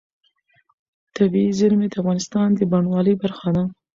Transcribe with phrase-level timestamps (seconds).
[1.15, 3.63] طبیعي زیرمې د افغانستان د بڼوالۍ برخه ده.